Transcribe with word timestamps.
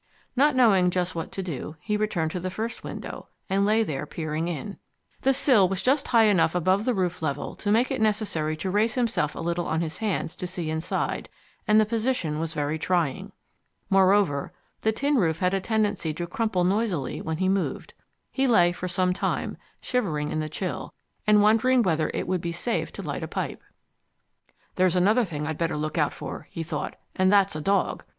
Not 0.35 0.55
knowing 0.55 0.89
just 0.89 1.13
what 1.13 1.31
to 1.33 1.43
do, 1.43 1.75
he 1.79 1.95
returned 1.95 2.31
to 2.31 2.39
the 2.39 2.49
first 2.49 2.83
window, 2.83 3.27
and 3.51 3.67
lay 3.67 3.83
there 3.83 4.07
peering 4.07 4.47
in. 4.47 4.79
The 5.21 5.31
sill 5.31 5.69
was 5.69 5.83
just 5.83 6.07
high 6.07 6.23
enough 6.23 6.55
above 6.55 6.85
the 6.85 6.95
roof 6.95 7.21
level 7.21 7.53
to 7.57 7.69
make 7.71 7.91
it 7.91 8.01
necessary 8.01 8.57
to 8.57 8.71
raise 8.71 8.95
himself 8.95 9.35
a 9.35 9.39
little 9.39 9.67
on 9.67 9.81
his 9.81 9.99
hands 9.99 10.35
to 10.37 10.47
see 10.47 10.71
inside, 10.71 11.29
and 11.67 11.79
the 11.79 11.85
position 11.85 12.39
was 12.39 12.55
very 12.55 12.79
trying. 12.79 13.31
Moreover, 13.91 14.51
the 14.81 14.91
tin 14.91 15.17
roof 15.17 15.37
had 15.37 15.53
a 15.53 15.59
tendency 15.61 16.15
to 16.15 16.25
crumple 16.25 16.63
noisily 16.63 17.21
when 17.21 17.37
he 17.37 17.47
moved. 17.47 17.93
He 18.31 18.47
lay 18.47 18.71
for 18.71 18.87
some 18.87 19.13
time, 19.13 19.55
shivering 19.81 20.31
in 20.31 20.39
the 20.39 20.49
chill, 20.49 20.95
and 21.27 21.43
wondering 21.43 21.83
whether 21.83 22.09
it 22.11 22.27
would 22.27 22.41
be 22.41 22.51
safe 22.51 22.91
to 22.93 23.03
light 23.03 23.21
a 23.21 23.27
pipe. 23.27 23.61
"There's 24.77 24.95
another 24.95 25.23
thing 25.25 25.45
I'd 25.45 25.59
better 25.59 25.77
look 25.77 25.99
out 25.99 26.11
for," 26.11 26.47
he 26.49 26.63
thought, 26.63 26.95
"and 27.15 27.31
that's 27.31 27.55
a 27.55 27.61
dog. 27.61 28.03